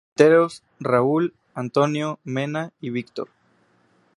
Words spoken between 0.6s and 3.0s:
Raúl, Antonio, Mena y